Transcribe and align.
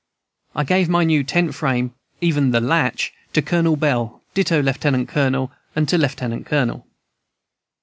I 0.55 0.63
gave 0.63 0.89
my 0.89 1.03
new 1.03 1.23
tent 1.23 1.53
frame, 1.53 1.93
even 2.21 2.49
the 2.49 2.59
latch, 2.59 3.13
to 3.33 3.41
Colonel 3.43 3.75
Bell; 3.75 4.19
ditto 4.33 4.59
Lieutenant 4.63 5.07
Colonel 5.07 5.51
to 5.75 5.95
Lieutenant 5.99 6.47
Colonel. 6.47 6.87